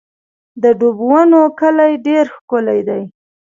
[0.61, 3.03] د ډبونو کلی ډېر ښکلی دی